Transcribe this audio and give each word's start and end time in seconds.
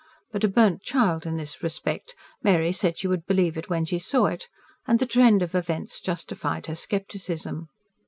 But, 0.31 0.43
a 0.43 0.47
burnt 0.47 0.81
child 0.81 1.27
in 1.27 1.37
this 1.37 1.61
respect, 1.61 2.15
Mary 2.41 2.71
said 2.71 2.97
she 2.97 3.07
would 3.07 3.27
believe 3.27 3.55
it 3.55 3.69
when 3.69 3.85
she 3.85 3.99
saw 3.99 4.25
it; 4.25 4.47
and 4.87 4.97
the 4.97 5.05
trend 5.05 5.43
of 5.43 5.53
events 5.53 5.99
justified 6.01 6.65
her 6.65 6.73
scepticism. 6.73 7.67